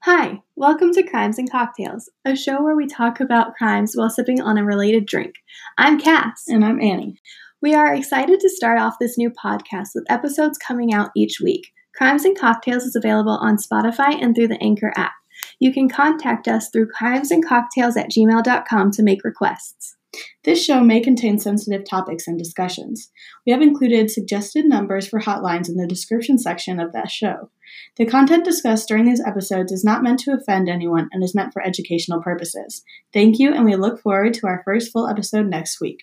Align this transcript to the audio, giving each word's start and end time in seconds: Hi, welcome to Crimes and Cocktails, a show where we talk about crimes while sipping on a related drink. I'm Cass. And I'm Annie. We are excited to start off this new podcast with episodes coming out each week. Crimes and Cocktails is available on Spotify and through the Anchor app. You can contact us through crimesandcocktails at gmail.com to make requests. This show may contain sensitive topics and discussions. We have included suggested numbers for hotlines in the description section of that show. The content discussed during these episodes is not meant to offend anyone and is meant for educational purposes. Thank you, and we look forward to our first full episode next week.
Hi, 0.00 0.42
welcome 0.56 0.92
to 0.94 1.04
Crimes 1.04 1.38
and 1.38 1.48
Cocktails, 1.48 2.10
a 2.24 2.34
show 2.34 2.60
where 2.60 2.74
we 2.74 2.88
talk 2.88 3.20
about 3.20 3.54
crimes 3.54 3.92
while 3.94 4.10
sipping 4.10 4.40
on 4.40 4.58
a 4.58 4.64
related 4.64 5.06
drink. 5.06 5.36
I'm 5.78 6.00
Cass. 6.00 6.46
And 6.48 6.64
I'm 6.64 6.80
Annie. 6.80 7.20
We 7.62 7.72
are 7.72 7.94
excited 7.94 8.40
to 8.40 8.50
start 8.50 8.80
off 8.80 8.98
this 8.98 9.16
new 9.16 9.30
podcast 9.30 9.90
with 9.94 10.10
episodes 10.10 10.58
coming 10.58 10.92
out 10.92 11.10
each 11.14 11.38
week. 11.40 11.68
Crimes 11.94 12.24
and 12.24 12.36
Cocktails 12.36 12.82
is 12.82 12.96
available 12.96 13.38
on 13.40 13.58
Spotify 13.58 14.20
and 14.20 14.34
through 14.34 14.48
the 14.48 14.60
Anchor 14.60 14.92
app. 14.96 15.12
You 15.60 15.72
can 15.72 15.88
contact 15.88 16.48
us 16.48 16.68
through 16.68 16.90
crimesandcocktails 16.90 17.96
at 17.96 18.10
gmail.com 18.10 18.90
to 18.90 19.02
make 19.04 19.22
requests. 19.22 19.94
This 20.44 20.62
show 20.62 20.80
may 20.80 21.00
contain 21.00 21.38
sensitive 21.38 21.84
topics 21.88 22.26
and 22.26 22.38
discussions. 22.38 23.10
We 23.46 23.52
have 23.52 23.62
included 23.62 24.10
suggested 24.10 24.66
numbers 24.66 25.08
for 25.08 25.20
hotlines 25.20 25.68
in 25.68 25.76
the 25.76 25.86
description 25.86 26.38
section 26.38 26.78
of 26.78 26.92
that 26.92 27.10
show. 27.10 27.50
The 27.96 28.06
content 28.06 28.44
discussed 28.44 28.88
during 28.88 29.04
these 29.04 29.22
episodes 29.26 29.72
is 29.72 29.84
not 29.84 30.02
meant 30.02 30.20
to 30.20 30.32
offend 30.32 30.68
anyone 30.68 31.08
and 31.12 31.22
is 31.24 31.34
meant 31.34 31.52
for 31.52 31.64
educational 31.64 32.22
purposes. 32.22 32.82
Thank 33.12 33.38
you, 33.38 33.52
and 33.52 33.64
we 33.64 33.76
look 33.76 34.00
forward 34.00 34.34
to 34.34 34.46
our 34.46 34.62
first 34.64 34.92
full 34.92 35.08
episode 35.08 35.46
next 35.46 35.80
week. 35.80 36.00